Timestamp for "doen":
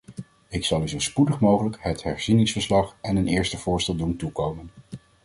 3.95-4.15